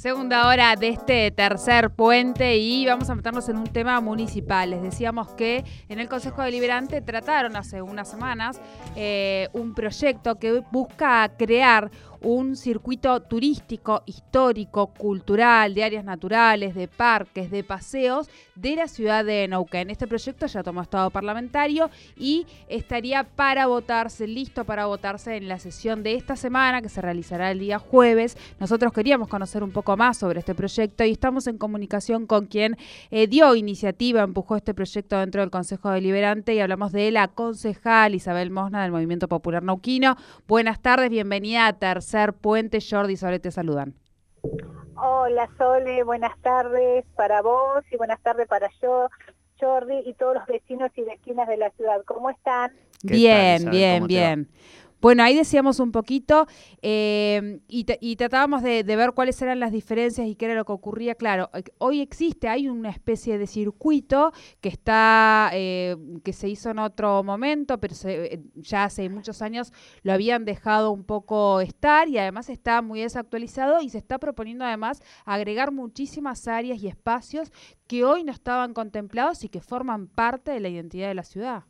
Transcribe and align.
Segunda 0.00 0.48
hora 0.48 0.76
de 0.76 0.88
este 0.88 1.30
tercer 1.30 1.90
puente 1.90 2.56
y 2.56 2.86
vamos 2.86 3.10
a 3.10 3.14
meternos 3.14 3.50
en 3.50 3.58
un 3.58 3.66
tema 3.66 4.00
municipal. 4.00 4.70
Les 4.70 4.80
decíamos 4.80 5.28
que 5.34 5.62
en 5.90 6.00
el 6.00 6.08
Consejo 6.08 6.40
Deliberante 6.40 7.02
trataron 7.02 7.54
hace 7.54 7.82
unas 7.82 8.08
semanas 8.08 8.58
eh, 8.96 9.50
un 9.52 9.74
proyecto 9.74 10.38
que 10.38 10.62
busca 10.70 11.30
crear 11.36 11.90
un 12.22 12.56
circuito 12.56 13.20
turístico, 13.22 14.02
histórico, 14.06 14.88
cultural, 14.88 15.74
de 15.74 15.84
áreas 15.84 16.04
naturales, 16.04 16.74
de 16.74 16.88
parques, 16.88 17.50
de 17.50 17.64
paseos 17.64 18.28
de 18.54 18.76
la 18.76 18.88
ciudad 18.88 19.24
de 19.24 19.48
Neuquén. 19.48 19.90
Este 19.90 20.06
proyecto 20.06 20.46
ya 20.46 20.62
tomó 20.62 20.82
estado 20.82 21.10
parlamentario 21.10 21.90
y 22.16 22.46
estaría 22.68 23.24
para 23.24 23.66
votarse, 23.66 24.26
listo 24.26 24.64
para 24.64 24.86
votarse 24.86 25.36
en 25.36 25.48
la 25.48 25.58
sesión 25.58 26.02
de 26.02 26.14
esta 26.14 26.36
semana 26.36 26.82
que 26.82 26.88
se 26.88 27.00
realizará 27.00 27.50
el 27.50 27.58
día 27.58 27.78
jueves. 27.78 28.36
Nosotros 28.58 28.92
queríamos 28.92 29.28
conocer 29.28 29.62
un 29.62 29.70
poco 29.70 29.96
más 29.96 30.18
sobre 30.18 30.40
este 30.40 30.54
proyecto 30.54 31.04
y 31.04 31.12
estamos 31.12 31.46
en 31.46 31.58
comunicación 31.58 32.26
con 32.26 32.46
quien 32.46 32.76
eh, 33.10 33.26
dio 33.26 33.54
iniciativa, 33.54 34.22
empujó 34.22 34.56
este 34.56 34.74
proyecto 34.74 35.18
dentro 35.18 35.40
del 35.40 35.50
Consejo 35.50 35.90
Deliberante 35.90 36.54
y 36.54 36.60
hablamos 36.60 36.92
de 36.92 37.10
la 37.10 37.28
concejal 37.28 38.14
Isabel 38.14 38.50
Mosna 38.50 38.82
del 38.82 38.92
Movimiento 38.92 39.28
Popular 39.28 39.62
Nauquino. 39.62 40.16
Buenas 40.46 40.80
tardes, 40.80 41.10
bienvenida 41.10 41.66
a 41.66 41.72
Tercer 42.10 42.32
Puente. 42.32 42.80
Jordi 42.80 43.14
y 43.14 43.38
te 43.38 43.50
saludan. 43.52 43.94
Hola 44.96 45.48
Sole, 45.56 46.02
buenas 46.02 46.36
tardes 46.40 47.04
para 47.14 47.40
vos 47.40 47.84
y 47.92 47.96
buenas 47.96 48.20
tardes 48.20 48.48
para 48.48 48.68
yo, 48.82 49.08
Jordi 49.60 50.02
y 50.04 50.14
todos 50.14 50.34
los 50.34 50.46
vecinos 50.46 50.90
y 50.96 51.02
vecinas 51.02 51.46
de 51.46 51.56
la 51.56 51.70
ciudad. 51.70 52.02
¿Cómo 52.04 52.30
están? 52.30 52.72
Bien, 53.04 53.70
bien, 53.70 54.06
bien. 54.08 54.48
Bueno, 55.00 55.22
ahí 55.22 55.34
decíamos 55.34 55.80
un 55.80 55.92
poquito 55.92 56.46
eh, 56.82 57.60
y, 57.68 58.16
tratábamos 58.16 58.62
de, 58.62 58.82
ver 58.82 59.12
cuáles 59.12 59.40
eran 59.40 59.58
las 59.58 59.72
diferencias 59.72 60.26
y 60.26 60.34
qué 60.34 60.44
era 60.44 60.54
lo 60.54 60.66
que 60.66 60.72
ocurría. 60.72 61.14
Claro, 61.14 61.48
eh, 61.54 61.62
hoy 61.78 62.02
existe, 62.02 62.48
hay 62.48 62.68
una 62.68 62.90
especie 62.90 63.38
de 63.38 63.46
circuito 63.46 64.32
que 64.60 64.68
está, 64.68 65.50
eh, 65.54 65.96
que 66.22 66.34
se 66.34 66.48
hizo 66.50 66.68
en 66.68 66.80
otro 66.80 67.22
momento, 67.24 67.78
pero 67.80 67.94
ya 68.56 68.84
hace 68.84 69.08
muchos 69.08 69.40
años 69.40 69.72
lo 70.02 70.12
habían 70.12 70.44
dejado 70.44 70.90
un 70.90 71.04
poco 71.04 71.62
estar 71.62 72.06
y 72.08 72.18
además 72.18 72.50
está 72.50 72.82
muy 72.82 73.00
desactualizado 73.00 73.80
y 73.80 73.88
se 73.88 73.98
está 73.98 74.18
proponiendo 74.18 74.66
además 74.66 75.02
agregar 75.24 75.72
muchísimas 75.72 76.46
áreas 76.46 76.82
y 76.82 76.88
espacios 76.88 77.52
que 77.86 78.04
hoy 78.04 78.22
no 78.22 78.32
estaban 78.32 78.74
contemplados 78.74 79.44
y 79.44 79.48
que 79.48 79.62
forman 79.62 80.08
parte 80.08 80.50
de 80.50 80.60
la 80.60 80.68
identidad 80.68 81.08
de 81.08 81.14
la 81.14 81.24
ciudad. 81.24 81.69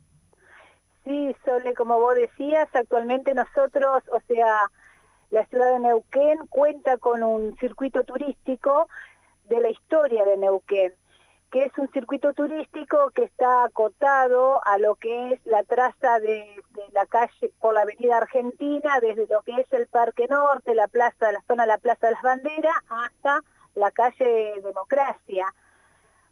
Sí, 1.10 1.34
Sole, 1.44 1.74
como 1.74 1.98
vos 1.98 2.14
decías, 2.14 2.68
actualmente 2.72 3.34
nosotros, 3.34 4.04
o 4.12 4.20
sea, 4.28 4.70
la 5.30 5.44
ciudad 5.46 5.72
de 5.72 5.80
Neuquén 5.80 6.38
cuenta 6.48 6.98
con 6.98 7.24
un 7.24 7.56
circuito 7.56 8.04
turístico 8.04 8.88
de 9.48 9.60
la 9.60 9.70
historia 9.70 10.24
de 10.24 10.36
Neuquén, 10.36 10.94
que 11.50 11.64
es 11.64 11.76
un 11.78 11.90
circuito 11.90 12.32
turístico 12.32 13.10
que 13.10 13.24
está 13.24 13.64
acotado 13.64 14.64
a 14.64 14.78
lo 14.78 14.94
que 14.94 15.32
es 15.32 15.44
la 15.46 15.64
traza 15.64 16.20
de, 16.20 16.46
la 16.92 17.06
calle 17.06 17.52
por 17.60 17.74
la 17.74 17.80
avenida 17.80 18.18
Argentina, 18.18 19.00
desde 19.00 19.26
lo 19.26 19.42
que 19.42 19.60
es 19.60 19.72
el 19.72 19.88
Parque 19.88 20.28
Norte, 20.28 20.76
la 20.76 20.86
plaza, 20.86 21.32
la 21.32 21.42
zona 21.48 21.64
de 21.64 21.70
la 21.70 21.78
Plaza 21.78 22.06
de 22.06 22.12
las 22.12 22.22
Banderas, 22.22 22.76
hasta 22.88 23.40
la 23.74 23.90
calle 23.90 24.60
Democracia. 24.62 25.52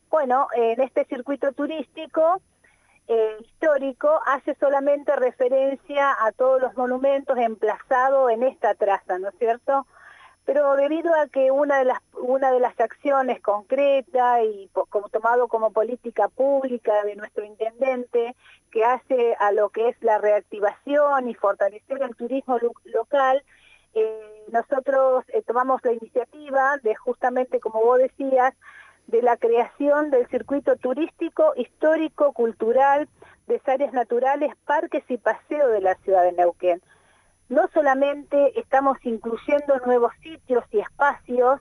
Bueno, 0.08 0.46
en 0.54 0.80
este 0.80 1.04
circuito 1.06 1.50
turístico 1.50 2.40
eh, 3.08 3.36
histórico 3.40 4.20
hace 4.26 4.54
solamente 4.56 5.16
referencia 5.16 6.14
a 6.20 6.30
todos 6.32 6.60
los 6.60 6.76
monumentos 6.76 7.38
emplazados 7.38 8.30
en 8.30 8.42
esta 8.42 8.74
traza, 8.74 9.18
¿no 9.18 9.30
es 9.30 9.34
cierto? 9.38 9.86
Pero 10.44 10.76
debido 10.76 11.14
a 11.14 11.26
que 11.26 11.50
una 11.50 11.78
de 11.78 11.86
las, 11.86 12.00
una 12.12 12.52
de 12.52 12.60
las 12.60 12.78
acciones 12.78 13.40
concretas 13.40 14.40
y 14.44 14.70
como, 14.72 15.08
tomado 15.08 15.48
como 15.48 15.72
política 15.72 16.28
pública 16.28 17.02
de 17.04 17.16
nuestro 17.16 17.44
intendente, 17.44 18.36
que 18.70 18.84
hace 18.84 19.34
a 19.38 19.52
lo 19.52 19.70
que 19.70 19.88
es 19.88 19.96
la 20.02 20.18
reactivación 20.18 21.28
y 21.28 21.34
fortalecer 21.34 22.02
el 22.02 22.14
turismo 22.14 22.58
local, 22.84 23.42
eh, 23.94 24.44
nosotros 24.52 25.24
eh, 25.28 25.42
tomamos 25.46 25.82
la 25.82 25.92
iniciativa 25.92 26.76
de 26.82 26.94
justamente, 26.94 27.58
como 27.58 27.80
vos 27.82 27.98
decías, 27.98 28.54
de 29.08 29.22
la 29.22 29.36
creación 29.38 30.10
del 30.10 30.28
circuito 30.28 30.76
turístico, 30.76 31.54
histórico, 31.56 32.32
cultural, 32.32 33.08
de 33.46 33.60
áreas 33.64 33.92
naturales, 33.94 34.52
parques 34.66 35.02
y 35.08 35.16
paseos 35.16 35.72
de 35.72 35.80
la 35.80 35.94
ciudad 35.96 36.22
de 36.24 36.32
Neuquén. 36.32 36.82
No 37.48 37.68
solamente 37.72 38.58
estamos 38.60 38.98
incluyendo 39.02 39.78
nuevos 39.86 40.12
sitios 40.22 40.62
y 40.70 40.80
espacios, 40.80 41.60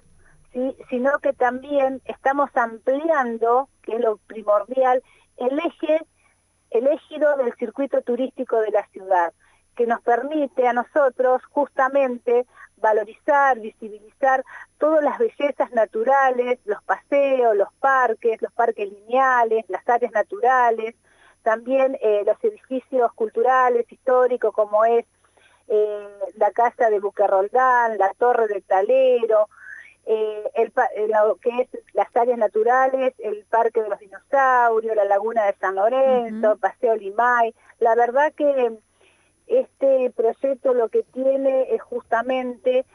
sino 0.89 1.19
que 1.19 1.31
también 1.33 2.01
estamos 2.05 2.49
ampliando, 2.55 3.69
que 3.81 3.95
es 3.95 4.01
lo 4.01 4.17
primordial, 4.27 5.01
el 5.37 5.57
eje, 5.59 6.05
el 6.71 6.87
ejido 6.87 7.37
del 7.37 7.53
circuito 7.55 8.01
turístico 8.01 8.59
de 8.59 8.71
la 8.71 8.85
ciudad, 8.87 9.33
que 9.77 9.87
nos 9.87 10.01
permite 10.01 10.67
a 10.67 10.73
nosotros 10.73 11.41
justamente 11.51 12.45
valorizar, 12.77 13.59
visibilizar 13.59 14.43
todas 14.77 15.03
las 15.03 15.17
bellezas 15.17 15.71
naturales, 15.71 16.59
los 16.65 16.81
paseos, 16.83 17.55
los 17.55 17.71
parques, 17.79 18.41
los 18.41 18.51
parques 18.53 18.91
lineales, 18.91 19.65
las 19.67 19.88
áreas 19.89 20.11
naturales, 20.11 20.95
también 21.43 21.97
eh, 22.01 22.23
los 22.25 22.41
edificios 22.43 23.11
culturales, 23.13 23.91
históricos, 23.91 24.53
como 24.53 24.85
es 24.85 25.05
eh, 25.67 26.07
la 26.35 26.51
casa 26.51 26.89
de 26.89 26.99
Bucarroldán, 26.99 27.97
la 27.97 28.13
torre 28.17 28.47
del 28.47 28.63
Talero, 28.63 29.47
eh, 30.05 30.51
el, 30.55 30.71
lo 31.09 31.35
que 31.35 31.49
es 31.61 31.69
las 31.94 32.15
áreas 32.15 32.38
naturales, 32.38 33.13
el 33.17 33.45
parque 33.49 33.81
de 33.81 33.89
los 33.89 33.99
dinosaurios, 33.99 34.95
la 34.95 35.03
laguna 35.03 35.45
de 35.45 35.53
San 35.59 35.75
Lorenzo, 35.75 36.57
Paseo 36.57 36.95
Limay. 36.95 37.53
La 37.79 37.95
verdad 37.95 38.31
que 38.33 38.77
este 39.47 40.11
proyecto 40.11 40.73
lo 40.73 40.89
que 40.89 41.03
tiene 41.03 41.73
es 41.73 41.81
justamente 41.81 42.85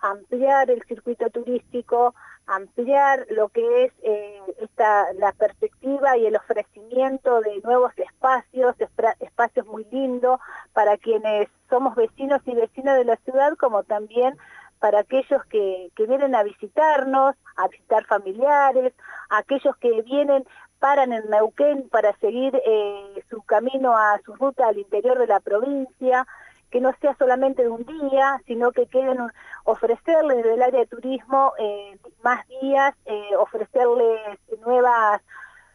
ampliar 0.00 0.70
el 0.70 0.82
circuito 0.84 1.28
turístico, 1.30 2.14
ampliar 2.46 3.26
lo 3.30 3.48
que 3.48 3.84
es 3.84 3.92
eh, 4.02 4.40
esta, 4.60 5.12
la 5.14 5.32
perspectiva 5.32 6.16
y 6.16 6.26
el 6.26 6.36
ofrecimiento 6.36 7.40
de 7.40 7.60
nuevos 7.62 7.92
espacios, 7.98 8.74
espacios 9.20 9.66
muy 9.66 9.84
lindos 9.90 10.40
para 10.72 10.96
quienes 10.96 11.48
somos 11.68 11.94
vecinos 11.94 12.40
y 12.46 12.54
vecinas 12.54 12.96
de 12.96 13.04
la 13.04 13.16
ciudad, 13.16 13.56
como 13.56 13.82
también 13.82 14.36
para 14.78 15.00
aquellos 15.00 15.44
que, 15.46 15.90
que 15.96 16.06
vienen 16.06 16.34
a 16.34 16.42
visitarnos, 16.42 17.34
a 17.56 17.68
visitar 17.68 18.04
familiares, 18.06 18.94
aquellos 19.28 19.76
que 19.76 20.02
vienen 20.02 20.44
paran 20.78 21.12
en 21.12 21.28
Neuquén 21.28 21.88
para 21.88 22.16
seguir 22.18 22.54
eh, 22.64 23.24
su 23.30 23.42
camino 23.42 23.96
a 23.96 24.20
su 24.24 24.34
ruta 24.36 24.68
al 24.68 24.78
interior 24.78 25.18
de 25.18 25.26
la 25.26 25.40
provincia, 25.40 26.26
que 26.70 26.80
no 26.80 26.92
sea 27.00 27.16
solamente 27.18 27.62
de 27.62 27.68
un 27.68 27.84
día, 27.84 28.40
sino 28.46 28.72
que 28.72 28.86
queden 28.86 29.18
ofrecerles 29.64 30.38
desde 30.38 30.54
el 30.54 30.62
área 30.62 30.80
de 30.80 30.86
turismo 30.86 31.52
eh, 31.58 31.98
más 32.22 32.46
días, 32.60 32.94
eh, 33.06 33.36
ofrecerles 33.36 34.38
nuevas 34.64 35.22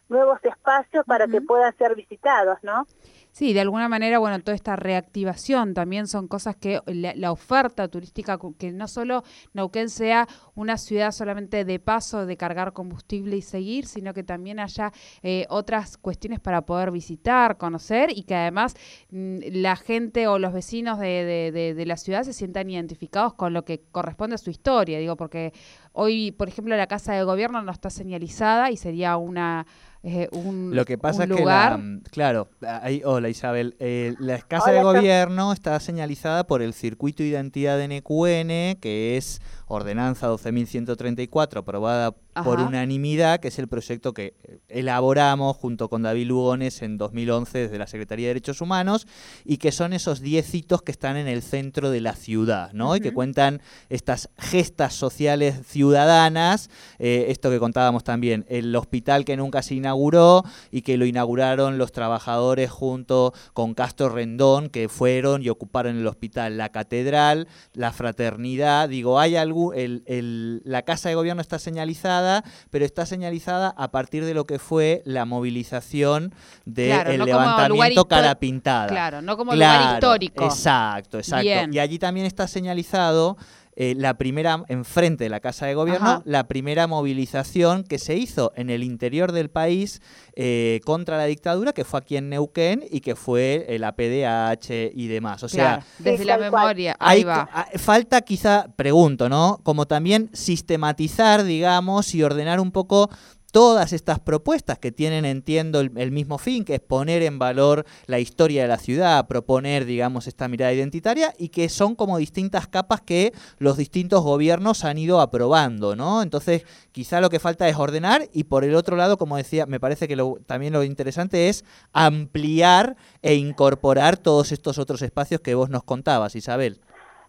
nuevos 0.09 0.40
espacios 0.44 1.06
para 1.06 1.28
que 1.28 1.42
puedan 1.42 1.76
ser 1.78 1.96
visitados, 1.96 2.59
¿no? 2.62 2.86
Sí, 3.33 3.51
de 3.53 3.61
alguna 3.61 3.89
manera, 3.89 4.19
bueno, 4.19 4.39
toda 4.41 4.53
esta 4.53 4.75
reactivación 4.75 5.73
también 5.73 6.05
son 6.05 6.27
cosas 6.27 6.55
que 6.55 6.79
la, 6.85 7.31
oferta 7.31 7.88
turística, 7.88 8.38
que 8.59 8.71
no 8.71 8.88
solo 8.88 9.23
Neuquén 9.53 9.89
sea 9.89 10.27
una 10.53 10.77
ciudad 10.77 11.11
solamente 11.11 11.66
de 11.66 11.79
paso, 11.79 12.27
de 12.27 12.38
cargar 12.38 12.73
combustible 12.73 13.35
y 13.35 13.41
seguir, 13.41 13.88
sino 13.88 14.13
que 14.13 14.21
también 14.23 14.59
haya 14.59 14.94
eh, 15.23 15.47
otras 15.49 15.97
cuestiones 15.97 16.41
para 16.41 16.61
poder 16.61 16.91
visitar, 16.91 17.57
conocer 17.57 18.16
y 18.16 18.21
que 18.21 18.35
además 18.35 18.75
mm, 19.09 19.38
la 19.50 19.77
gente 19.77 20.27
o 20.27 20.38
los 20.38 20.53
vecinos 20.53 21.00
de, 21.00 21.51
de, 21.51 21.73
de 21.73 21.85
la 21.88 21.97
ciudad 21.97 22.21
se 22.21 22.33
sientan 22.33 22.69
identificados 22.69 23.33
con 23.33 23.51
lo 23.51 23.65
que 23.65 23.81
corresponde 23.91 24.36
a 24.36 24.38
su 24.38 24.51
historia, 24.51 25.00
digo, 25.00 25.18
porque 25.18 25.53
hoy, 25.91 26.31
por 26.33 26.50
ejemplo, 26.50 26.77
la 26.77 26.86
Casa 26.86 27.13
de 27.13 27.24
Gobierno 27.24 27.63
no 27.63 27.71
está 27.71 27.89
señalizada 27.89 28.69
y 28.69 28.77
sería 28.77 29.18
una 29.18 29.65
eh, 30.05 30.27
un, 30.33 30.75
Lo 30.75 30.83
que 30.83 30.97
pasa 30.97 31.23
es 31.23 31.29
que, 31.31 31.45
la, 31.45 31.81
claro, 32.11 32.50
ahí, 32.61 33.01
hola 33.05 33.29
Isabel, 33.29 33.75
eh, 33.79 34.15
la 34.19 34.38
Casa 34.39 34.71
de 34.71 34.83
Gobierno 34.83 35.53
está 35.53 35.79
señalizada 35.79 36.45
por 36.45 36.61
el 36.61 36.73
Circuito 36.73 37.23
de 37.23 37.29
Identidad 37.29 37.77
de 37.77 37.88
NQN, 37.88 38.81
que 38.81 39.15
es 39.15 39.41
Ordenanza 39.74 40.30
12.134, 40.30 41.58
aprobada 41.58 42.16
por 42.44 42.60
unanimidad, 42.60 43.40
que 43.40 43.50
es 43.50 43.60
el 43.60 43.68
proyecto 43.68 44.14
que 44.14 44.36
eh, 44.44 44.60
elaboramos 44.70 45.56
junto 45.58 45.90
con 45.90 46.02
David 46.02 46.28
Lugones 46.28 46.81
en 46.81 46.98
2011 46.98 47.58
desde 47.60 47.78
la 47.78 47.88
Secretaría 47.88 48.28
de 48.28 48.36
Derechos 48.36 48.62
Humanos, 48.62 49.08
y 49.46 49.58
que 49.58 49.72
son 49.72 49.94
esos 49.94 50.22
10 50.22 50.56
hitos 50.56 50.81
que 50.81 50.92
están 50.92 51.18
en 51.18 51.28
el 51.28 51.44
centro 51.44 51.92
de 51.92 52.02
la 52.02 52.16
ciudad, 52.16 52.72
¿no? 52.74 52.96
Y 52.96 53.02
que 53.02 53.14
cuentan 53.14 53.62
estas 53.90 54.30
gestas 54.38 54.94
sociales 54.94 55.66
ciudadanas, 55.68 56.70
eh, 57.00 57.25
esto 57.30 57.50
que 57.50 57.60
contábamos 57.60 58.04
también, 58.04 58.46
el 58.50 58.75
hospital 58.75 59.25
que 59.25 59.38
nunca 59.38 59.62
se 59.62 59.75
inauguró 59.75 60.44
y 60.72 60.81
que 60.81 60.98
lo 60.98 61.06
inauguraron 61.06 61.78
los 61.78 61.92
trabajadores 61.92 62.72
junto 62.72 63.34
con 63.54 63.74
Castro 63.74 64.10
Rendón, 64.10 64.70
que 64.70 64.90
fueron 64.90 65.44
y 65.44 65.50
ocuparon 65.50 65.98
el 65.98 66.08
hospital, 66.08 66.58
la 66.58 66.70
catedral, 66.70 67.48
la 67.74 67.92
fraternidad, 67.92 68.90
digo, 68.90 69.20
hay 69.20 69.36
la 69.71 70.81
Casa 70.81 71.10
de 71.10 71.15
Gobierno 71.15 71.42
está 71.42 71.60
señalizada, 71.60 72.44
pero 72.69 72.86
está 72.86 73.06
señalizada 73.06 73.74
a 73.77 73.92
partir 73.92 74.25
de 74.25 74.33
lo 74.33 74.45
que 74.45 74.60
fue 74.60 75.01
la 75.06 75.25
movilización 75.25 76.33
del 76.65 77.24
levantamiento 77.25 78.06
cara 78.06 78.36
pintada. 78.36 78.88
Claro, 78.88 79.21
no 79.21 79.38
como 79.38 79.54
lugar 79.54 79.94
histórico. 79.95 80.44
Exacto, 80.44 81.19
exacto. 81.19 81.71
Y 81.71 81.80
allí 81.80 82.00
también 82.00 82.25
está 82.25 82.48
señalizado 82.48 83.38
eh, 83.75 83.96
la 83.98 84.18
primera, 84.18 84.64
enfrente 84.68 85.24
de 85.24 85.30
la 85.30 85.40
Casa 85.40 85.66
de 85.66 85.74
Gobierno, 85.74 86.22
la 86.25 86.48
primera 86.48 86.88
movilización 86.88 87.84
que 87.84 88.00
se 88.00 88.16
hizo 88.16 88.52
en 88.56 88.70
el 88.70 88.84
interior 88.84 89.31
del 89.31 89.50
país 89.50 90.02
eh, 90.36 90.80
contra 90.86 91.18
la 91.18 91.25
dictadura, 91.25 91.74
que 91.74 91.84
fue 91.84 92.00
aquí 92.00 92.18
en 92.18 92.30
Neuquén 92.30 92.84
y 92.90 93.02
que 93.02 93.16
fue 93.16 93.66
la 93.80 93.96
PDH 93.96 94.92
y 94.94 95.08
demás. 95.08 95.44
O 95.44 95.50
sea, 95.50 95.86
desde 96.00 96.25
la 96.25 96.38
memoria, 96.38 96.96
ahí 97.00 97.24
va. 97.24 97.50
Falta 97.75 98.22
quizá, 98.22 98.68
pregunto, 98.75 99.30
¿no? 99.30 99.60
Como 99.64 99.86
también 99.86 100.30
sistematizar, 100.34 101.44
digamos, 101.44 102.14
y 102.16 102.24
ordenar 102.24 102.60
un 102.60 102.72
poco 102.72 103.10
todas 103.53 103.94
estas 103.94 104.19
propuestas 104.19 104.79
que 104.79 104.91
tienen, 104.91 105.25
entiendo, 105.25 105.79
el, 105.79 106.11
mismo 106.11 106.39
fin, 106.39 106.65
que 106.65 106.73
es 106.73 106.79
poner 106.79 107.21
en 107.21 107.38
valor 107.38 107.85
la 108.07 108.17
historia 108.17 108.63
de 108.63 108.67
la 108.67 108.79
ciudad, 108.79 109.27
proponer, 109.27 109.85
digamos, 109.85 110.25
esta 110.25 110.47
mirada 110.47 110.73
identitaria 110.73 111.35
y 111.38 111.50
que 111.50 111.69
son 111.69 111.94
como 111.95 112.17
distintas 112.17 112.65
capas 112.65 113.01
que 113.01 113.31
los 113.59 113.77
distintos 113.77 114.23
gobiernos 114.23 114.83
han 114.83 114.97
ido 114.97 115.21
aprobando, 115.21 115.95
¿no? 115.95 116.23
Entonces, 116.23 116.65
quizá 116.91 117.21
lo 117.21 117.29
que 117.29 117.38
falta 117.38 117.69
es 117.69 117.77
ordenar 117.77 118.23
y 118.33 118.45
por 118.45 118.63
el 118.63 118.73
otro 118.73 118.97
lado, 118.97 119.19
como 119.19 119.38
decía, 119.38 119.67
me 119.67 119.79
parece 119.79 120.07
que 120.07 120.17
también 120.47 120.73
lo 120.73 120.83
interesante 120.83 121.47
es 121.47 121.63
ampliar 121.94 122.95
e 123.21 123.35
incorporar 123.35 124.17
todos 124.17 124.51
estos 124.51 124.79
otros 124.79 125.03
espacios 125.03 125.41
que 125.41 125.53
vos 125.53 125.69
nos 125.69 125.83
contabas, 125.83 126.35
Isabel. 126.35 126.81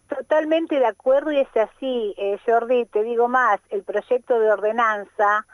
Totalmente 0.08 0.76
de 0.76 0.86
acuerdo 0.86 1.32
y 1.32 1.40
es 1.40 1.48
así, 1.54 2.14
eh, 2.16 2.38
Jordi, 2.46 2.86
te 2.86 3.02
digo 3.02 3.28
más, 3.28 3.60
el 3.68 3.82
proyecto 3.82 4.40
de 4.40 4.50
ordenanza 4.50 5.46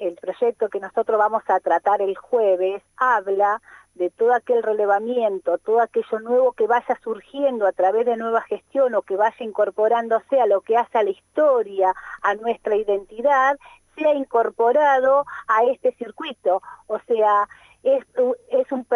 el 0.00 0.16
proyecto 0.16 0.68
que 0.68 0.80
nosotros 0.80 1.18
vamos 1.18 1.42
a 1.48 1.60
tratar 1.60 2.02
el 2.02 2.16
jueves 2.16 2.82
habla 2.96 3.60
de 3.94 4.10
todo 4.10 4.32
aquel 4.32 4.62
relevamiento, 4.62 5.58
todo 5.58 5.80
aquello 5.80 6.20
nuevo 6.20 6.52
que 6.52 6.66
vaya 6.66 6.98
surgiendo 7.02 7.66
a 7.66 7.72
través 7.72 8.06
de 8.06 8.16
nueva 8.16 8.40
gestión 8.42 8.94
o 8.94 9.02
que 9.02 9.16
vaya 9.16 9.44
incorporándose 9.44 10.40
a 10.40 10.46
lo 10.46 10.62
que 10.62 10.76
hace 10.76 10.98
a 10.98 11.02
la 11.02 11.10
historia, 11.10 11.92
a 12.22 12.34
nuestra 12.34 12.76
identidad, 12.76 13.58
sea 13.96 14.14
incorporado 14.14 15.26
a 15.48 15.64
este 15.64 15.92
circuito. 15.92 16.62
O 16.86 16.98
sea, 17.00 17.46
es, 17.82 18.04
un, 18.70 18.86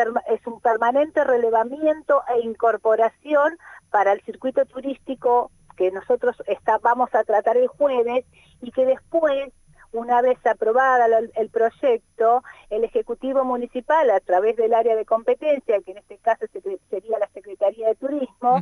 permanente 0.60 1.24
relevamiento 1.24 2.22
e 2.34 2.40
incorporación 2.40 3.58
para 3.90 4.12
el 4.12 4.22
circuito 4.22 4.64
turístico 4.64 5.50
que 5.76 5.90
nosotros 5.90 6.36
vamos 6.82 7.14
a 7.14 7.24
tratar 7.24 7.56
el 7.56 7.66
jueves 7.66 8.24
y 8.62 8.70
que 8.70 8.86
después 8.86 9.52
una 9.94 10.20
vez 10.22 10.44
aprobada 10.44 11.06
el 11.34 11.48
proyecto, 11.50 12.42
el 12.70 12.84
Ejecutivo 12.84 13.44
Municipal, 13.44 14.10
a 14.10 14.20
través 14.20 14.56
del 14.56 14.74
área 14.74 14.96
de 14.96 15.04
competencia, 15.04 15.80
que 15.80 15.92
en 15.92 15.98
este 15.98 16.18
caso 16.18 16.46
sería 16.90 17.18
la 17.18 17.28
Secretaría 17.28 17.88
de 17.88 17.94
Turismo, 17.94 18.60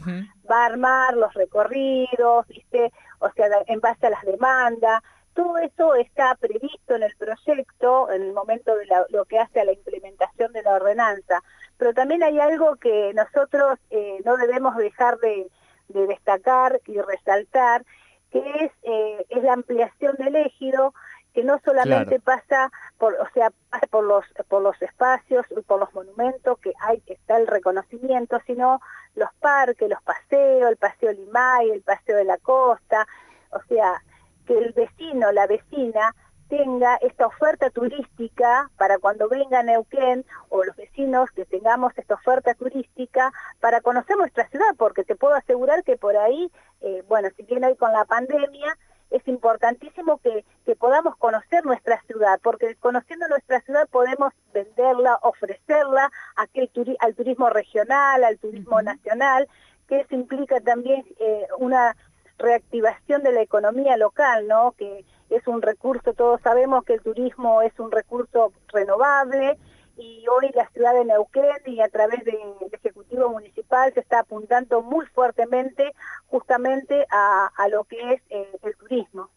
va 0.51 0.63
a 0.63 0.67
armar 0.67 1.17
los 1.17 1.33
recorridos, 1.35 2.47
¿viste? 2.49 2.93
o 3.19 3.31
sea, 3.31 3.47
en 3.67 3.81
base 3.81 4.07
a 4.07 4.11
las 4.11 4.23
demandas. 4.23 5.03
Todo 5.35 5.57
eso 5.57 5.95
está 5.95 6.35
previsto 6.35 6.95
en 6.95 7.05
el 7.05 7.17
proyecto 7.17 8.11
en 8.11 8.23
el 8.23 8.33
momento 8.35 8.77
de 8.77 8.87
lo 9.09 9.25
que 9.25 9.39
hace 9.39 9.61
a 9.61 9.65
la 9.65 9.73
implementación 9.73 10.53
de 10.53 10.63
la 10.63 10.75
ordenanza. 10.75 11.43
Pero 11.79 11.95
también 11.95 12.23
hay 12.23 12.39
algo 12.39 12.77
que 12.77 13.13
nosotros 13.15 13.79
eh, 13.91 14.19
no 14.25 14.37
debemos 14.37 14.77
dejar 14.77 15.19
de, 15.19 15.49
destacar 15.89 16.81
y 16.87 17.01
resaltar, 17.01 17.85
que 18.31 18.39
es, 18.39 18.73
eh, 18.83 19.27
es 19.29 19.43
la 19.43 19.55
ampliación 19.55 20.17
del 20.17 20.37
ejido 20.37 20.95
que 21.33 21.45
no 21.45 21.59
solamente 21.65 22.21
pasa 22.21 22.71
por, 22.99 23.15
o 23.15 23.29
sea, 23.33 23.51
por 23.91 24.05
los 24.05 24.25
por 24.49 24.63
los 24.63 24.81
espacios, 24.83 25.47
por 25.67 25.81
los 25.81 25.93
monumentos 25.95 26.59
que 26.59 26.73
hay 26.81 27.01
que 27.01 27.15
está 27.15 27.37
el 27.37 27.47
reconocimiento, 27.47 28.39
sino 28.47 28.81
los 29.15 29.33
parques, 29.41 29.89
los 29.89 30.03
paseos, 30.03 30.71
el 30.71 30.77
paseo 30.77 31.13
Limay, 31.13 31.71
el 31.71 31.83
paseo 31.83 32.17
de 32.17 32.25
la 32.25 32.39
costa, 32.39 33.07
o 33.51 33.61
sea, 33.69 34.03
que 34.47 34.59
el 34.59 34.73
vecino, 34.73 35.33
la 35.33 35.47
vecina 35.47 36.15
tenga 36.49 36.97
esta 36.97 37.27
oferta 37.27 37.71
turística 37.71 38.71
para 38.77 38.99
cuando 38.99 39.27
venga 39.27 39.61
a 39.61 39.63
Neuquén 39.63 40.27
o 40.51 40.63
los 40.65 40.77
vecinos 40.77 41.31
que 41.31 41.47
tengamos 41.47 41.97
esta 41.97 42.15
oferta 42.15 42.53
turística 42.53 43.33
para 43.61 43.81
conocer 43.81 44.19
nuestra 44.19 44.47
ciudad, 44.49 44.75
porque 44.77 45.03
te 45.03 45.17
puedo 45.17 45.35
asegurar 45.35 45.83
que 45.83 45.97
por 45.97 46.15
ahí, 46.15 46.53
eh, 46.83 47.03
bueno, 47.09 47.29
si 47.39 47.45
bien 47.45 47.65
hoy 47.65 47.75
con 47.77 47.91
la 47.93 48.05
pandemia, 48.05 48.77
es 49.13 49.27
importantísimo 49.29 50.19
que, 50.19 50.45
podamos 50.79 51.17
conocer 51.17 51.65
nuestra 51.65 52.01
ciudad, 52.07 52.41
porque 52.43 52.75
conociendo 52.77 53.29
nuestra 53.29 53.61
ciudad 53.61 53.89
podemos 53.89 54.33
venderla, 54.53 55.19
ofrecerla 55.23 56.11
al 56.35 57.15
turismo 57.15 57.51
regional, 57.51 58.25
al 58.25 58.39
turismo 58.39 58.83
nacional, 58.83 59.49
que 59.87 60.01
eso 60.01 60.15
implica 60.15 60.61
también 60.61 61.05
eh, 61.21 61.47
una 61.59 61.95
reactivación 62.39 63.23
de 63.23 63.33
la 63.33 63.43
economía 63.43 63.97
local, 63.97 64.49
¿no? 64.49 64.73
que 64.73 65.05
es 65.31 65.47
un 65.47 65.63
recurso, 65.63 66.15
todos 66.15 66.41
sabemos 66.41 66.85
que 66.85 66.95
el 66.95 67.03
turismo 67.03 67.63
es 67.63 67.79
un 67.79 67.93
recurso 67.93 68.53
renovable, 68.73 69.59
y 69.97 70.25
hoy 70.29 70.51
la 70.55 70.69
ciudad 70.71 70.95
de 70.95 71.05
Neuquén 71.05 71.45
y 71.67 71.81
a 71.81 71.89
través 71.89 72.25
del 72.25 72.39
Ejecutivo 72.73 73.29
Municipal 73.29 73.93
se 73.93 74.01
está 74.01 74.21
apuntando 74.21 74.83
muy 74.83 75.07
fuertemente 75.07 75.93
justamente 76.33 77.07
a, 77.11 77.69
lo 77.71 77.85
que 77.85 78.15
es 78.15 78.23
eh, 78.31 78.49
el 78.63 78.75
turismo. 78.77 79.29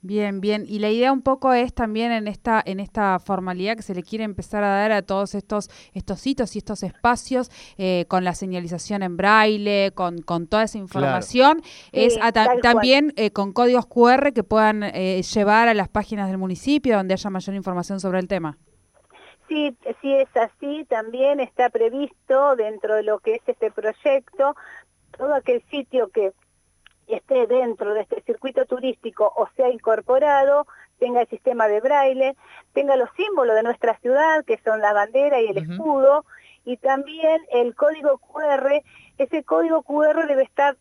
Bien, 0.00 0.40
bien. 0.40 0.64
Y 0.68 0.80
la 0.80 0.90
idea 0.90 1.10
un 1.10 1.22
poco 1.22 1.54
es 1.54 1.74
también 1.74 2.12
en 2.12 2.28
esta, 2.28 2.62
en 2.64 2.78
esta 2.78 3.18
formalidad 3.18 3.74
que 3.74 3.82
se 3.82 3.94
le 3.94 4.02
quiere 4.02 4.22
empezar 4.24 4.62
a 4.62 4.68
dar 4.68 4.92
a 4.92 5.00
todos 5.02 5.34
estos, 5.34 5.70
estos 5.94 6.20
sitios 6.20 6.54
y 6.54 6.58
estos 6.58 6.82
espacios 6.82 7.50
eh, 7.78 8.04
con 8.06 8.22
la 8.22 8.34
señalización 8.34 9.02
en 9.02 9.16
braille, 9.16 9.90
con, 9.94 10.20
con 10.20 10.46
toda 10.46 10.64
esa 10.64 10.78
información, 10.78 11.62
es 11.92 12.18
también 12.62 13.14
eh, 13.16 13.30
con 13.32 13.52
códigos 13.52 13.86
QR 13.86 14.32
que 14.34 14.44
puedan 14.44 14.82
llevar 14.82 15.68
a 15.68 15.74
las 15.74 15.88
páginas 15.88 16.28
del 16.28 16.38
municipio 16.38 16.96
donde 16.96 17.14
haya 17.14 17.30
mayor 17.30 17.56
información 17.56 17.98
sobre 17.98 18.20
el 18.20 18.28
tema. 18.28 18.58
Sí, 19.48 19.74
sí 20.02 20.14
es 20.14 20.28
así, 20.36 20.84
también 20.90 21.40
está 21.40 21.70
previsto 21.70 22.54
dentro 22.56 22.96
de 22.96 23.02
lo 23.02 23.18
que 23.18 23.36
es 23.36 23.42
este 23.46 23.70
proyecto, 23.70 24.54
todo 25.18 25.34
aquel 25.34 25.62
sitio 25.70 26.08
que 26.08 26.32
esté 27.08 27.46
dentro 27.46 27.92
de 27.94 28.02
este 28.02 28.22
circuito 28.22 28.64
turístico 28.64 29.32
o 29.36 29.48
sea 29.56 29.68
incorporado, 29.70 30.66
tenga 30.98 31.22
el 31.22 31.28
sistema 31.28 31.68
de 31.68 31.80
braille, 31.80 32.36
tenga 32.72 32.96
los 32.96 33.10
símbolos 33.16 33.56
de 33.56 33.62
nuestra 33.62 33.98
ciudad, 33.98 34.44
que 34.44 34.58
son 34.64 34.80
la 34.80 34.92
bandera 34.92 35.40
y 35.40 35.48
el 35.48 35.58
escudo, 35.58 36.24
y 36.64 36.76
también 36.76 37.40
el 37.52 37.74
código 37.74 38.18
QR, 38.18 38.82
ese 39.16 39.42
código 39.44 39.82
QR 39.82 40.26
debe 40.26 40.42
estar 40.42 40.76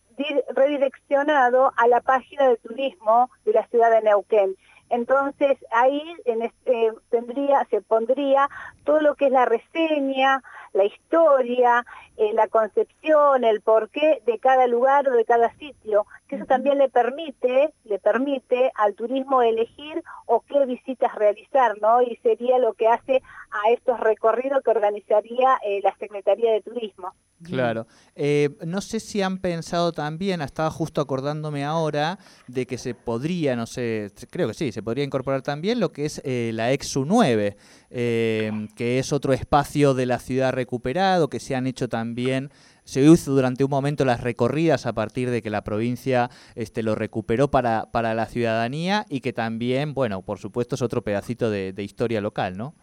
redireccionado 0.50 1.72
a 1.77 1.88
la 1.88 2.01
página 2.01 2.50
de 2.50 2.58
turismo 2.58 3.29
de 3.46 3.53
la 3.53 3.67
ciudad 3.67 3.91
de 3.91 4.01
Neuquén. 4.01 4.56
Entonces 4.89 5.58
ahí 5.72 6.01
este, 6.25 6.91
tendría, 7.10 7.65
se 7.70 7.82
pondría 7.82 8.50
todo 8.84 9.01
lo 9.01 9.15
que 9.15 9.25
es 9.25 9.32
la 9.32 9.46
reseña, 9.46 10.41
la 10.74 10.86
historia, 10.86 11.86
eh, 12.17 12.32
la 12.34 12.48
concepción, 12.48 13.44
el 13.44 13.62
porqué 13.62 14.22
de 14.25 14.39
cada 14.39 14.67
lugar 14.67 15.08
o 15.10 15.12
de 15.12 15.25
cada 15.25 15.53
sitio, 15.56 16.06
que 16.27 16.36
eso 16.36 16.46
también 16.46 16.77
le 16.77 16.89
permite, 16.89 17.74
le 17.86 18.00
permite 18.00 18.72
al 18.75 18.96
turismo 18.96 19.41
elegir 19.41 20.03
o 20.25 20.41
qué 20.41 20.65
visitas 20.65 21.13
realizar, 21.15 21.79
¿no? 21.81 22.01
Y 22.01 22.15
sería 22.17 22.57
lo 22.60 22.74
que 22.74 22.88
hace 22.88 23.22
a 23.51 23.72
estos 23.72 24.00
recorridos 24.00 24.63
que 24.63 24.72
organizaría 24.72 25.57
eh, 25.65 25.79
la 25.84 25.96
Secretaría 25.98 26.51
de 26.51 26.62
Turismo. 26.62 27.13
Claro. 27.43 27.86
Eh, 28.15 28.50
no 28.65 28.81
sé 28.81 29.00
si 29.00 29.22
han 29.22 29.38
pensado 29.38 29.91
también, 29.91 30.41
estaba 30.41 30.72
justo 30.72 31.01
acordándome 31.01 31.63
ahora, 31.63 32.17
de 32.48 32.65
que 32.65 32.79
se 32.79 32.96
podría, 32.96 33.55
no 33.55 33.67
sé, 33.67 34.12
creo 34.31 34.48
que 34.48 34.53
sí, 34.55 34.72
se 34.72 34.81
podría 34.81 35.03
incorporar 35.03 35.43
también 35.43 35.79
lo 35.79 35.91
que 35.91 36.05
es 36.05 36.22
eh, 36.25 36.51
la 36.53 36.72
Exu 36.72 37.05
9, 37.05 37.55
eh, 37.91 38.67
que 38.75 38.98
es 38.98 39.13
otro 39.13 39.34
espacio 39.34 39.93
de 39.93 40.07
la 40.07 40.17
ciudad 40.17 40.51
recuperado, 40.51 41.29
que 41.29 41.39
se 41.39 41.55
han 41.55 41.67
hecho 41.67 41.88
también 41.88 42.50
se 42.88 43.01
hizo 43.01 43.32
durante 43.32 43.63
un 43.63 43.70
momento 43.70 44.06
las 44.06 44.22
recorridas 44.22 44.86
a 44.86 44.94
partir 44.94 45.29
de 45.29 45.41
que 45.41 45.50
la 45.50 45.63
provincia 45.63 46.29
este, 46.56 46.82
lo 46.82 46.96
recuperó 46.96 47.50
para, 47.50 47.91
para 47.91 48.15
la 48.15 48.25
ciudadanía 48.25 49.06
y 49.10 49.22
que 49.22 49.34
también, 49.34 49.94
bueno, 49.94 50.24
por 50.24 50.39
supuesto 50.39 50.75
es 50.75 50.82
otro 50.82 51.03
pedacito 51.03 51.51
de 51.51 51.84
historia 51.84 52.22
local, 52.22 52.58
¿no? 52.58 52.74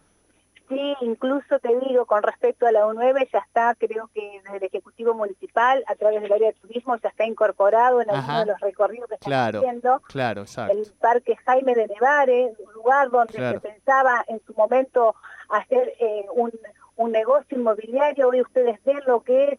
Sí, 0.69 0.95
incluso 1.03 1.59
te 1.59 1.69
digo, 1.81 2.07
con 2.07 2.23
respecto 2.23 2.67
a 2.67 2.73
la 2.73 2.87
U9 2.87 3.29
ya 3.31 3.39
está, 3.41 3.75
creo 3.75 4.09
que 4.15 4.41
desde 4.43 4.57
el 4.57 4.63
Ejecutivo 4.65 5.13
Municipal, 5.13 5.85
a 5.87 5.95
través 5.95 6.23
del 6.23 6.33
área 6.33 6.49
de 6.49 6.59
turismo, 6.59 6.97
ya 6.97 7.11
está 7.11 7.27
incorporado 7.27 8.01
en 8.01 8.09
alguno 8.09 8.41
de 8.41 8.47
los 8.47 8.61
recorridos 8.61 9.09
que 9.09 9.17
están 9.17 9.57
haciendo. 9.57 10.01
Claro, 10.09 10.43
exacto. 10.43 10.73
El 10.73 10.87
Parque 11.01 11.37
Jaime 11.45 11.75
de 11.75 11.87
Nevare, 11.87 12.55
un 12.59 12.73
lugar 12.73 13.11
donde 13.11 13.35
se 13.35 13.61
pensaba 13.61 14.25
en 14.27 14.41
su 14.47 14.55
momento 14.55 15.15
hacer 15.51 15.93
eh, 16.01 16.25
un, 16.35 16.51
un 16.97 17.13
negocio 17.13 17.59
inmobiliario, 17.59 18.29
hoy 18.29 18.41
ustedes 18.41 18.83
ven 18.85 19.01
lo 19.07 19.23
que 19.23 19.51
es 19.51 19.59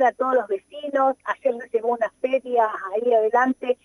a 0.00 0.12
todos 0.12 0.34
los 0.34 0.48
vecinos 0.48 1.16
ayer 1.24 1.54
nos 1.54 1.70
llevó 1.70 1.88
una 1.88 2.10
feria 2.20 2.70
ahí 2.94 3.12
adelante 3.12 3.78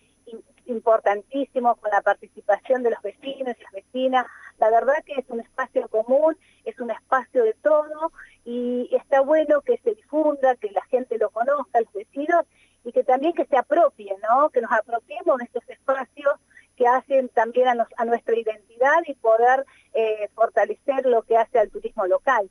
importantísimo 0.68 1.76
con 1.76 1.92
la 1.92 2.02
participación 2.02 2.84
de 2.84 2.92
los 2.92 3.02
vecinos 3.02 3.56
y 3.58 3.64
las 3.64 3.74
vecinas. 3.74 4.26
La 4.60 4.70
verdad 4.70 4.96
que 5.06 5.14
es 5.14 5.26
un 5.30 5.40
espacio 5.40 5.88
común, 5.88 6.38
es 6.66 6.80
un 6.80 6.92
espacio 6.92 7.44
de 7.44 7.54
todo 7.54 8.12
y 8.46 8.90
está 8.96 9.22
bueno 9.22 9.62
que 9.62 9.78
se 9.80 9.96
difunda, 9.96 10.56
que 10.56 10.72
la 10.72 10.84
gente 10.86 11.18
lo 11.18 11.30
conozca, 11.30 11.82
los 11.82 11.94
vecinos, 11.94 12.46
y 12.84 12.92
que 12.92 13.04
también 13.04 13.34
que 13.34 13.46
se 13.46 13.58
apropien, 13.58 14.16
¿no? 14.30 14.50
Que 14.50 14.62
nos 14.62 14.72
apropiemos 14.72 15.38
de 15.38 15.46
estos 15.46 15.68
espacios 15.70 16.36
que 16.78 16.88
hacen 16.88 17.28
también 17.30 17.68
a, 17.68 18.06
nuestra 18.06 18.36
identidad 18.38 19.02
y 19.08 19.16
poder 19.16 19.66
eh, 19.94 20.30
fortalecer 20.36 21.06
lo 21.06 21.24
que 21.24 21.36
hace 21.36 21.60
al 21.60 21.70
turismo 21.70 22.06
local. 22.06 22.50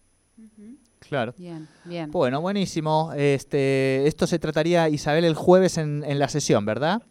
Claro. 1.09 1.35
Bien, 1.37 1.69
bien. 1.85 2.11
Bueno, 2.11 2.41
buenísimo. 2.41 3.13
Este, 3.15 4.07
esto 4.07 4.27
se 4.27 4.39
trataría, 4.39 4.89
Isabel, 4.89 5.25
el 5.25 5.35
jueves 5.35 5.79
en, 5.79 6.05
en 6.05 6.19
la 6.19 6.29
sesión, 6.29 6.65
¿verdad? 6.65 7.03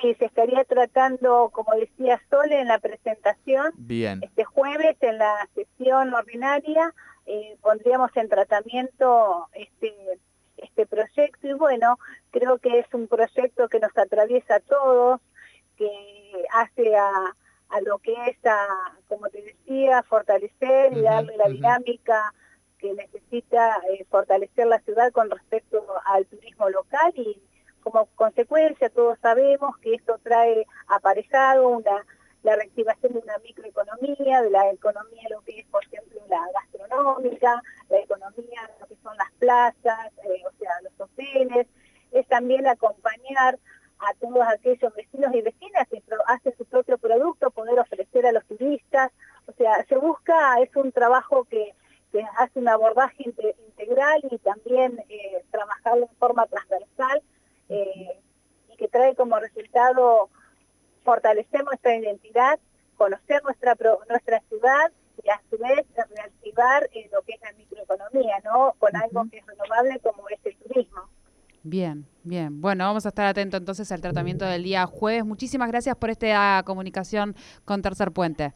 Sí, 0.00 0.14
se 0.18 0.24
estaría 0.24 0.64
tratando, 0.64 1.50
como 1.52 1.74
decía 1.74 2.20
Sole, 2.30 2.60
en 2.60 2.68
la 2.68 2.78
presentación. 2.78 3.72
Bien. 3.76 4.20
Este 4.22 4.44
jueves, 4.44 4.96
en 5.00 5.18
la 5.18 5.48
sesión 5.54 6.14
ordinaria, 6.14 6.94
eh, 7.26 7.56
pondríamos 7.60 8.10
en 8.16 8.28
tratamiento 8.28 9.46
este, 9.52 9.94
este 10.56 10.86
proyecto 10.86 11.46
y 11.46 11.52
bueno, 11.52 11.98
creo 12.30 12.58
que 12.58 12.78
es 12.78 12.86
un 12.94 13.06
proyecto 13.06 13.68
que 13.68 13.78
nos 13.78 13.96
atraviesa 13.96 14.56
a 14.56 14.60
todos, 14.60 15.20
que 15.76 15.90
hace 16.52 16.96
a, 16.96 17.10
a 17.68 17.80
lo 17.82 17.98
que 17.98 18.12
es, 18.12 18.36
a, 18.46 18.66
como 19.08 19.28
te 19.28 19.42
decía, 19.42 20.02
fortalecer 20.04 20.96
y 20.96 21.02
darle 21.02 21.36
la 21.36 21.48
dinámica 21.48 22.32
que 22.82 22.92
necesita 22.94 23.80
eh, 23.88 24.04
fortalecer 24.10 24.66
la 24.66 24.80
ciudad 24.80 25.12
con 25.12 25.30
respecto 25.30 25.86
al 26.04 26.26
turismo 26.26 26.68
local 26.68 27.12
y 27.14 27.40
como 27.80 28.06
consecuencia 28.16 28.90
todos 28.90 29.18
sabemos 29.20 29.78
que 29.78 29.94
esto 29.94 30.18
trae 30.24 30.66
aparejado 30.88 31.68
una, 31.68 32.04
la 32.42 32.56
reactivación 32.56 33.12
de 33.12 33.20
una 33.20 33.38
microeconomía, 33.38 34.42
de 34.42 34.50
la 34.50 34.68
economía, 34.70 35.22
lo 35.30 35.40
que 35.42 35.60
es, 35.60 35.66
por 35.68 35.84
ejemplo, 35.84 36.20
la 36.28 36.40
gastronómica, 36.54 37.62
la 37.88 37.98
economía, 37.98 38.70
lo 38.80 38.86
que 38.88 38.96
son 38.96 39.16
las 39.16 39.30
plazas, 39.38 40.12
eh, 40.24 40.42
o 40.44 40.50
sea, 40.58 40.72
los 40.82 40.92
hoteles, 41.00 41.68
es 42.10 42.26
también 42.26 42.66
acompañar 42.66 43.60
a 44.00 44.14
todos 44.14 44.42
aquellos 44.48 44.92
vecinos 44.94 45.32
y 45.32 45.42
vecinas 45.42 45.86
que 45.88 46.02
hacen 46.26 46.54
su 46.58 46.64
propio 46.64 46.98
producto, 46.98 47.52
poder 47.52 47.78
ofrecer 47.78 48.26
a 48.26 48.32
los 48.32 48.44
turistas, 48.46 49.12
o 49.46 49.52
sea, 49.52 49.84
se 49.86 49.96
busca, 49.96 50.60
es 50.60 50.74
un 50.74 50.90
trabajo 50.90 51.44
que, 51.44 51.74
hace 52.38 52.58
un 52.58 52.68
abordaje 52.68 53.24
integral 53.24 54.20
y 54.30 54.38
también 54.38 54.98
eh, 55.08 55.44
trabajarlo 55.50 56.08
en 56.10 56.16
forma 56.16 56.46
transversal 56.46 57.22
eh, 57.68 58.20
y 58.72 58.76
que 58.76 58.88
trae 58.88 59.14
como 59.14 59.38
resultado 59.38 60.28
fortalecer 61.04 61.64
nuestra 61.64 61.96
identidad, 61.96 62.58
conocer 62.96 63.42
nuestra 63.44 63.76
nuestra 64.08 64.40
ciudad 64.48 64.92
y 65.22 65.28
a 65.28 65.40
su 65.50 65.58
vez 65.58 65.86
reactivar 65.94 66.88
eh, 66.92 67.08
lo 67.12 67.22
que 67.22 67.34
es 67.34 67.40
la 67.40 67.52
microeconomía, 67.52 68.36
¿no? 68.44 68.74
Con 68.78 68.94
algo 68.96 69.24
que 69.30 69.38
es 69.38 69.46
renovable 69.46 69.98
como 70.00 70.28
es 70.28 70.38
el 70.44 70.56
turismo. 70.56 71.02
Bien, 71.64 72.06
bien. 72.24 72.60
Bueno, 72.60 72.84
vamos 72.84 73.06
a 73.06 73.10
estar 73.10 73.26
atentos 73.26 73.60
entonces 73.60 73.90
al 73.92 74.00
tratamiento 74.00 74.44
del 74.44 74.64
día 74.64 74.86
jueves. 74.86 75.24
Muchísimas 75.24 75.68
gracias 75.68 75.96
por 75.96 76.10
esta 76.10 76.62
comunicación 76.64 77.36
con 77.64 77.82
Tercer 77.82 78.10
Puente. 78.10 78.52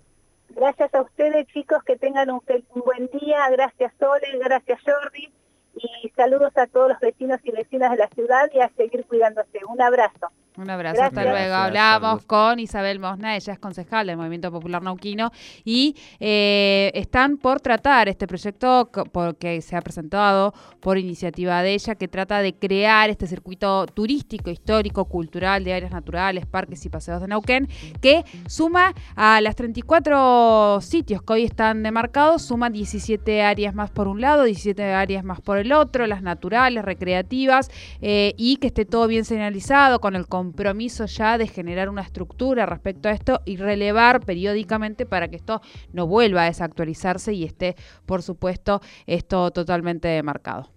Gracias 0.51 0.95
a 0.95 1.03
ustedes, 1.03 1.47
chicos, 1.49 1.83
que 1.85 1.97
tengan 1.97 2.31
un, 2.31 2.41
buen 2.75 3.09
día. 3.09 3.49
Gracias, 3.51 3.93
Sole. 3.99 4.39
Gracias, 4.39 4.81
Jordi 4.83 5.33
y 5.77 6.09
saludos 6.17 6.57
a 6.57 6.67
todos 6.67 6.89
los 6.89 7.01
vecinos 7.01 7.41
y 7.45 7.51
vecinas 7.51 7.91
de 7.91 7.99
la 7.99 8.09
ciudad 8.09 8.51
y 8.53 8.61
a 8.61 8.71
seguir 8.71 9.05
cuidándose. 9.07 9.61
Un 9.69 9.81
abrazo. 9.81 10.31
Un 10.57 10.71
abrazo, 10.71 11.03
hasta 11.03 11.23
luego. 11.25 11.55
Hablamos 11.55 12.25
con 12.25 12.59
Isabel 12.59 12.99
Mosna, 12.99 13.37
ella 13.37 13.53
es 13.53 13.59
concejal 13.59 14.07
del 14.07 14.17
Movimiento 14.17 14.51
Popular 14.51 14.83
Nauquino 14.83 15.31
y 15.65 15.95
eh, 16.19 16.91
están 16.95 17.37
por 17.37 17.61
tratar 17.61 18.09
este 18.09 18.27
proyecto 18.27 18.91
porque 19.13 19.61
se 19.61 19.77
ha 19.77 19.83
presentado 19.83 20.55
por 20.81 20.97
iniciativa 20.97 21.63
de 21.63 21.75
ella 21.75 21.95
que 21.97 22.09
trata 22.09 22.41
de 22.41 22.55
crear 22.55 23.11
este 23.11 23.27
circuito 23.27 23.85
turístico, 23.87 24.51
histórico, 24.51 25.05
cultural 25.05 25.63
de 25.63 25.75
áreas 25.75 25.93
naturales, 25.93 26.47
parques 26.47 26.87
y 26.87 26.89
paseos 26.89 27.21
de 27.21 27.29
Nauquén 27.29 27.69
que 28.01 28.25
suma 28.47 28.95
a 29.15 29.43
las 29.43 29.57
34 29.57 30.81
sitios 30.81 31.23
que 31.23 31.33
hoy 31.35 31.45
están 31.45 31.83
demarcados, 31.83 32.43
suma 32.43 32.71
17 32.71 33.43
áreas 33.43 33.75
más 33.75 33.91
por 33.91 34.09
un 34.09 34.23
lado, 34.23 34.45
17 34.45 34.83
áreas 34.95 35.23
más 35.23 35.43
por 35.43 35.59
el 35.59 35.73
otro, 35.73 36.07
las 36.07 36.23
naturales, 36.23 36.83
recreativas 36.83 37.71
eh, 38.01 38.33
y 38.39 38.57
que 38.57 38.69
esté 38.69 38.87
todo 38.87 39.07
bien 39.07 39.27
señalizado 39.27 40.01
con 40.01 40.17
el 40.17 40.27
compromiso 40.47 41.07
ya 41.07 41.39
de 41.39 41.49
generar 41.49 41.89
una 41.89 42.03
estructura 42.03 42.67
respecto 42.67 43.09
a 43.09 43.13
esto 43.13 43.41
y 43.45 43.57
relevar 43.57 44.25
periódicamente 44.25 45.05
para 45.05 45.27
que 45.29 45.37
esto 45.37 45.61
no 45.93 46.07
vuelva 46.07 46.43
a 46.43 46.47
desactualizarse 46.47 47.33
y 47.33 47.43
esté, 47.43 47.75
por 48.07 48.23
supuesto, 48.23 48.81
esto 49.07 49.51
totalmente 49.51 50.23
marcado. 50.23 50.71